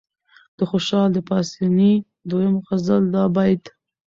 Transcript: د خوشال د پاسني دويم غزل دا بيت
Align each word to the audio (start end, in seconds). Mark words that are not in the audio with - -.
د 0.57 0.59
خوشال 0.69 1.07
د 1.13 1.19
پاسني 1.29 1.93
دويم 2.29 2.55
غزل 2.67 3.03
دا 3.15 3.23
بيت 3.35 3.63